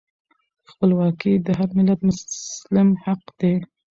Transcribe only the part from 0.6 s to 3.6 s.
خپلواکي د هر ملت مسلم حق دی.